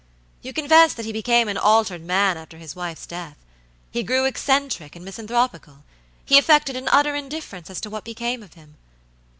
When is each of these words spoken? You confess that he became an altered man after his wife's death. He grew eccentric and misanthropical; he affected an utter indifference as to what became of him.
You 0.41 0.51
confess 0.51 0.95
that 0.95 1.05
he 1.05 1.11
became 1.11 1.47
an 1.47 1.59
altered 1.59 2.03
man 2.03 2.35
after 2.35 2.57
his 2.57 2.75
wife's 2.75 3.05
death. 3.05 3.37
He 3.91 4.01
grew 4.01 4.25
eccentric 4.25 4.95
and 4.95 5.05
misanthropical; 5.05 5.83
he 6.25 6.39
affected 6.39 6.75
an 6.75 6.87
utter 6.91 7.13
indifference 7.13 7.69
as 7.69 7.79
to 7.81 7.89
what 7.91 8.03
became 8.03 8.41
of 8.41 8.55
him. 8.55 8.77